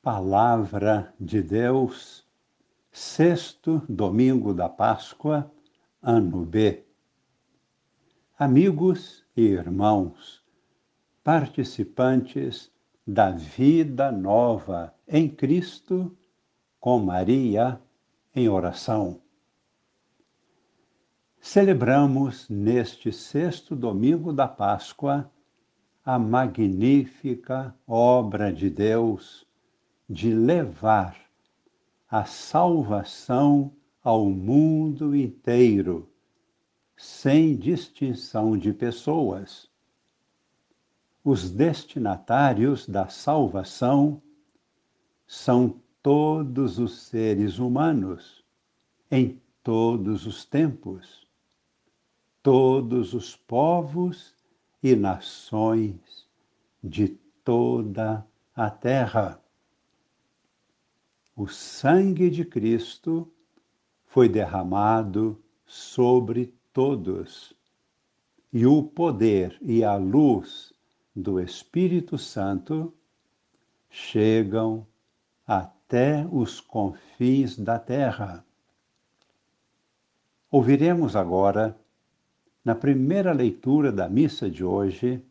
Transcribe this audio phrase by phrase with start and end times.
[0.00, 2.24] Palavra de Deus,
[2.92, 5.50] sexto domingo da Páscoa,
[6.00, 6.84] ano B.
[8.38, 10.40] Amigos e irmãos,
[11.24, 12.70] participantes
[13.04, 16.16] da vida nova em Cristo,
[16.78, 17.82] com Maria
[18.32, 19.20] em oração.
[21.40, 25.28] Celebramos neste sexto domingo da Páscoa
[26.04, 29.47] a magnífica obra de Deus
[30.08, 31.16] de levar
[32.10, 33.72] a salvação
[34.02, 36.08] ao mundo inteiro,
[36.96, 39.70] sem distinção de pessoas.
[41.22, 44.22] Os destinatários da salvação
[45.26, 48.42] são todos os seres humanos,
[49.10, 51.26] em todos os tempos,
[52.42, 54.34] todos os povos
[54.82, 56.26] e nações
[56.82, 57.08] de
[57.44, 59.38] toda a terra
[61.38, 63.32] o sangue de Cristo
[64.06, 67.54] foi derramado sobre todos,
[68.52, 70.72] e o poder e a luz
[71.14, 72.92] do Espírito Santo
[73.88, 74.84] chegam
[75.46, 78.44] até os confins da terra.
[80.50, 81.78] Ouviremos agora,
[82.64, 85.22] na primeira leitura da missa de hoje,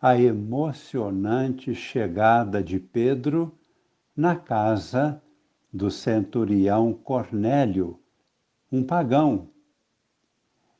[0.00, 3.52] a emocionante chegada de Pedro
[4.16, 5.20] na casa
[5.72, 7.98] do centurião Cornélio,
[8.70, 9.48] um pagão,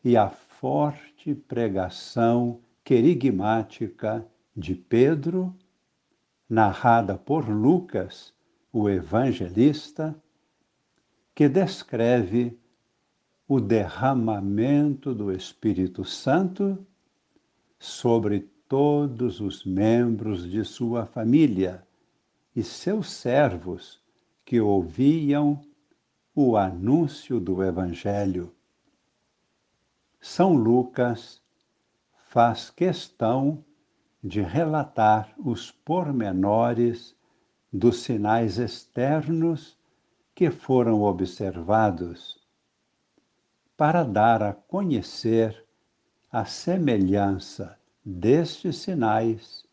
[0.04, 5.56] e a forte pregação querigmática de Pedro,
[6.48, 8.34] narrada por Lucas,
[8.72, 10.14] o evangelista,
[11.34, 12.58] que descreve
[13.48, 16.84] o derramamento do Espírito Santo
[17.78, 21.86] sobre todos os membros de sua família
[22.54, 24.01] e seus servos
[24.52, 25.58] que ouviam
[26.34, 28.54] o anúncio do Evangelho.
[30.20, 31.40] São Lucas
[32.28, 33.64] faz questão
[34.22, 37.16] de relatar os pormenores
[37.72, 39.74] dos sinais externos
[40.34, 42.38] que foram observados,
[43.74, 45.64] para dar a conhecer
[46.30, 49.64] a semelhança destes sinais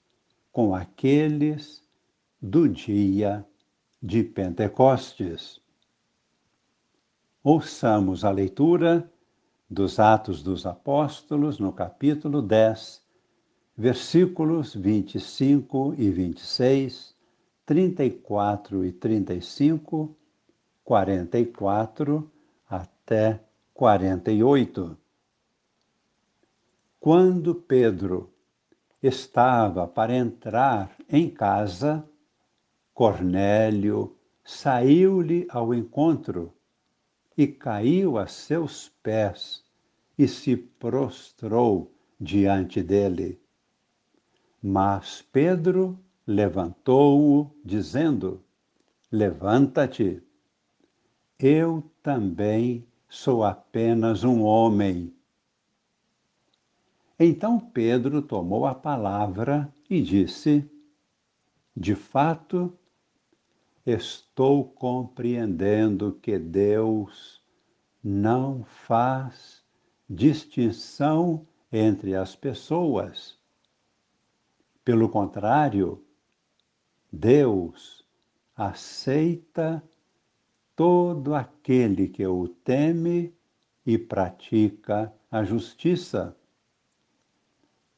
[0.53, 1.83] com aqueles
[2.41, 3.45] do dia
[4.01, 5.59] de Pentecostes.
[7.43, 9.11] Ouçamos a leitura
[9.69, 13.03] dos Atos dos Apóstolos, no capítulo 10,
[13.77, 17.15] versículos 25 e 26,
[17.65, 20.15] 34 e 35,
[20.83, 22.31] 44
[22.67, 23.39] até
[23.73, 24.97] 48.
[26.99, 28.33] Quando Pedro
[29.01, 32.08] estava para entrar em casa,
[32.99, 36.53] Cornélio saiu-lhe ao encontro
[37.37, 39.63] e caiu a seus pés
[40.17, 43.39] e se prostrou diante dele.
[44.61, 48.43] Mas Pedro levantou-o, dizendo:
[49.09, 50.21] Levanta-te.
[51.39, 55.13] Eu também sou apenas um homem.
[57.17, 60.69] Então Pedro tomou a palavra e disse:
[61.73, 62.77] De fato,
[63.85, 67.43] estou compreendendo que Deus
[68.03, 69.63] não faz
[70.09, 73.37] distinção entre as pessoas.
[74.83, 76.03] Pelo contrário,
[77.11, 78.05] Deus
[78.55, 79.83] aceita
[80.75, 83.33] todo aquele que o teme
[83.85, 86.35] e pratica a justiça,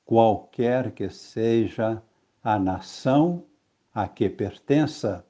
[0.06, 2.02] qualquer que seja
[2.44, 3.46] a nação
[3.94, 5.26] a que pertença.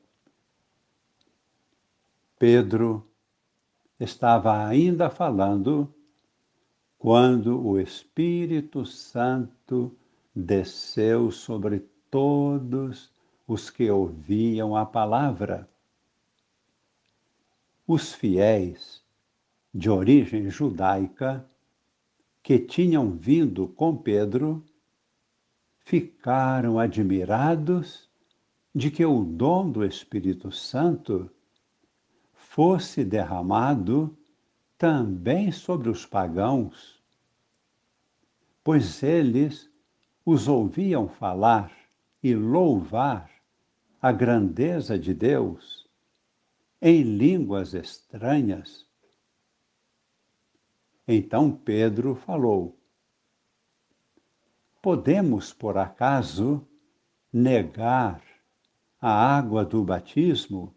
[2.41, 3.07] Pedro
[4.00, 5.94] estava ainda falando
[6.97, 9.96] quando o Espírito Santo
[10.35, 13.12] desceu sobre todos
[13.47, 15.69] os que ouviam a palavra.
[17.85, 19.03] Os fiéis
[19.72, 21.47] de origem judaica
[22.41, 24.66] que tinham vindo com Pedro
[25.78, 28.09] ficaram admirados
[28.73, 31.29] de que o dom do Espírito Santo
[32.52, 34.14] fosse derramado
[34.78, 37.02] também sobre os pagãos,
[38.62, 39.72] pois eles
[40.26, 41.72] os ouviam falar
[42.22, 43.32] e louvar
[44.02, 45.90] a grandeza de Deus
[46.82, 48.86] em línguas estranhas.
[51.08, 52.78] Então Pedro falou:
[54.82, 56.68] Podemos, por acaso,
[57.32, 58.22] negar
[59.00, 60.76] a água do batismo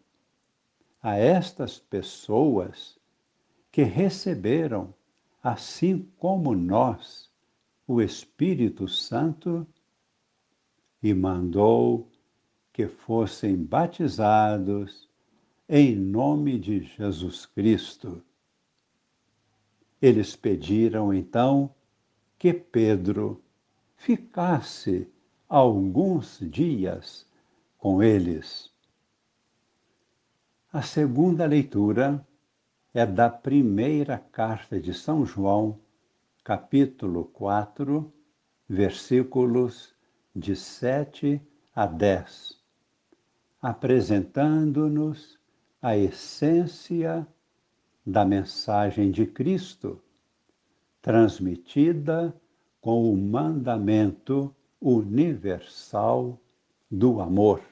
[1.05, 2.99] a estas pessoas
[3.71, 4.95] que receberam,
[5.43, 7.31] assim como nós,
[7.87, 9.67] o Espírito Santo
[11.03, 12.09] e mandou
[12.73, 15.07] que fossem batizados
[15.69, 18.23] em nome de Jesus Cristo.
[20.01, 21.75] Eles pediram então
[22.39, 23.45] que Pedro
[23.95, 25.07] ficasse
[25.47, 27.27] alguns dias
[27.77, 28.74] com eles.
[30.75, 32.27] A segunda leitura
[32.93, 35.79] é da primeira carta de São João,
[36.43, 38.13] capítulo 4,
[38.69, 39.95] versículos
[40.35, 41.41] de 7
[41.77, 42.61] a 10,
[43.63, 45.39] apresentando-nos
[45.81, 47.25] a essência
[48.05, 50.03] da mensagem de Cristo,
[51.01, 52.35] transmitida
[52.81, 56.37] com o mandamento universal
[56.91, 57.63] do amor,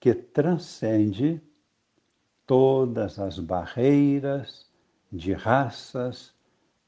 [0.00, 1.40] que transcende
[2.50, 4.68] todas as barreiras
[5.12, 6.34] de raças,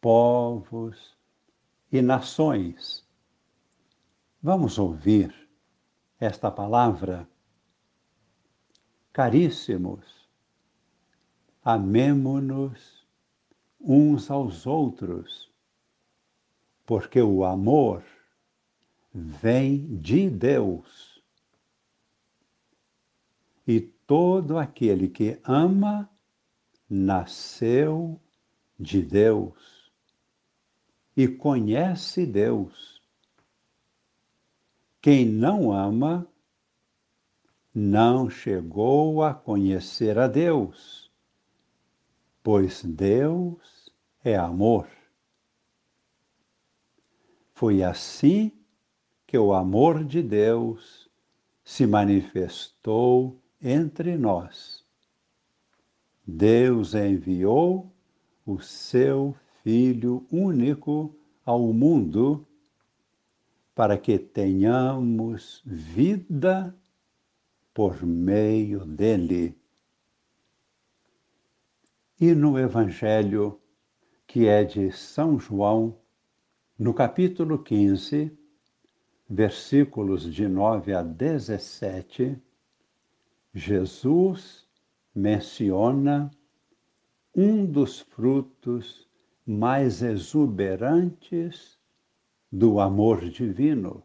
[0.00, 1.16] povos
[1.92, 3.06] e nações.
[4.42, 5.32] Vamos ouvir
[6.18, 7.28] esta palavra.
[9.12, 10.28] Caríssimos,
[11.64, 13.06] amemo-nos
[13.80, 15.48] uns aos outros,
[16.84, 18.02] porque o amor
[19.14, 21.22] vem de Deus
[23.64, 23.80] e
[24.12, 26.06] todo aquele que ama
[26.86, 28.20] nasceu
[28.78, 29.90] de Deus
[31.16, 33.00] e conhece Deus.
[35.00, 36.30] Quem não ama
[37.74, 41.10] não chegou a conhecer a Deus,
[42.42, 43.90] pois Deus
[44.22, 44.88] é amor.
[47.54, 48.52] Foi assim
[49.26, 51.10] que o amor de Deus
[51.64, 54.84] se manifestou entre nós.
[56.26, 57.92] Deus enviou
[58.44, 61.14] o seu Filho único
[61.44, 62.44] ao mundo
[63.74, 66.76] para que tenhamos vida
[67.72, 69.56] por meio dele.
[72.20, 73.60] E no Evangelho,
[74.26, 75.96] que é de São João,
[76.78, 78.36] no capítulo 15,
[79.28, 82.36] versículos de 9 a 17,
[83.54, 84.66] Jesus
[85.14, 86.30] menciona
[87.34, 89.08] um dos frutos
[89.46, 91.78] mais exuberantes
[92.50, 94.02] do amor divino,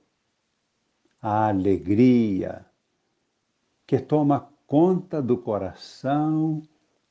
[1.22, 2.66] a alegria
[3.86, 6.62] que toma conta do coração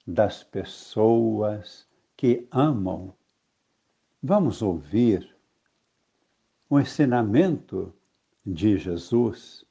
[0.06, 3.14] das pessoas que amam.
[4.22, 5.36] Vamos ouvir
[6.68, 7.92] o ensinamento
[8.44, 9.65] de Jesus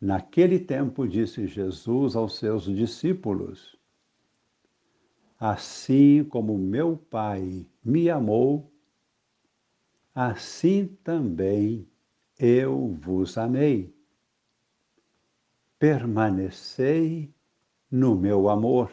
[0.00, 3.78] Naquele tempo, disse Jesus aos seus discípulos:
[5.38, 8.72] Assim como meu Pai me amou,
[10.14, 11.86] assim também
[12.38, 13.94] eu vos amei.
[15.78, 17.30] Permanecei
[17.90, 18.90] no meu amor.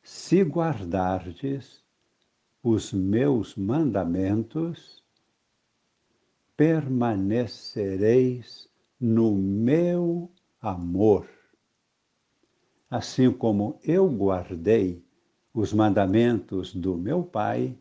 [0.00, 1.82] Se guardardes
[2.62, 5.02] os meus mandamentos,
[6.56, 8.71] permanecereis
[9.02, 11.28] no meu amor.
[12.88, 15.04] Assim como eu guardei
[15.52, 17.76] os mandamentos do meu Pai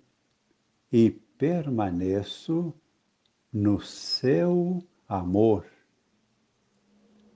[0.92, 2.74] e permaneço
[3.54, 5.64] no seu amor.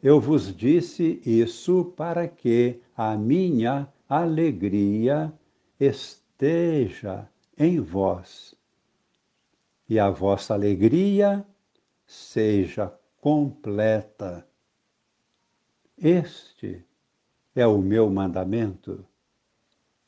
[0.01, 5.31] Eu vos disse isso para que a minha alegria
[5.79, 8.55] esteja em vós
[9.88, 11.45] e a vossa alegria
[12.07, 12.91] seja
[13.25, 14.48] completa.
[15.98, 16.86] Este
[17.55, 19.03] é o meu mandamento.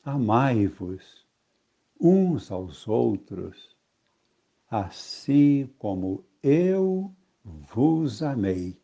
[0.04, 1.26] Amai-vos
[2.00, 3.76] uns aos outros,
[4.70, 7.12] assim como eu
[7.44, 8.80] vos amei.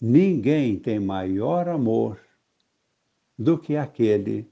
[0.00, 2.18] Ninguém tem maior amor
[3.38, 4.50] do que aquele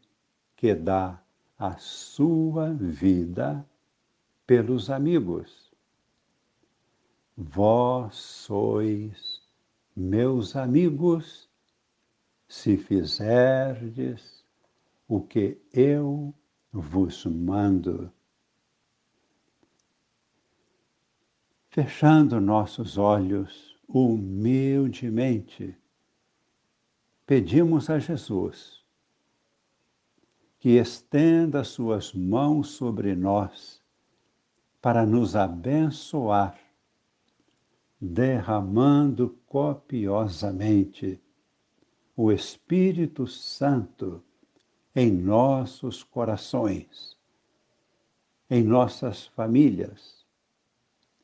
[0.57, 1.19] que dá
[1.59, 3.67] a sua vida
[4.47, 5.70] pelos amigos.
[7.43, 9.41] Vós sois
[9.97, 11.49] meus amigos,
[12.47, 14.45] se fizerdes
[15.09, 16.35] o que eu
[16.71, 18.13] vos mando.
[21.71, 25.75] Fechando nossos olhos humildemente,
[27.25, 28.85] pedimos a Jesus
[30.59, 33.81] que estenda suas mãos sobre nós
[34.83, 36.70] para nos abençoar
[38.01, 41.21] derramando copiosamente
[42.17, 44.23] o Espírito Santo
[44.97, 47.17] em nossos corações,
[48.49, 50.25] em nossas famílias,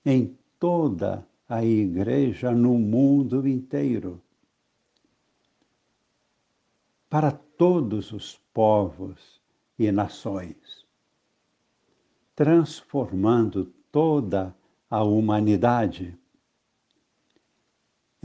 [0.04, 4.20] em toda a Igreja no mundo inteiro,
[7.08, 9.40] para todos os povos
[9.78, 10.84] e nações,
[12.34, 14.54] transformando toda
[14.90, 16.18] a humanidade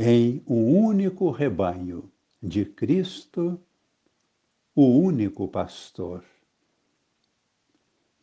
[0.04, 3.62] em um único rebanho de Cristo,
[4.76, 6.24] o único pastor.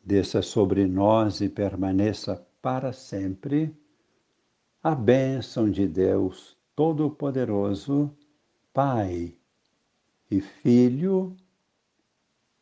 [0.03, 3.73] Desça sobre nós e permaneça para sempre
[4.83, 8.13] a bênção de Deus Todo-Poderoso,
[8.73, 9.37] Pai
[10.29, 11.37] e Filho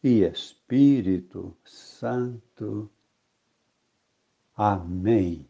[0.04, 2.90] e Espírito Santo.
[4.54, 5.48] Amém.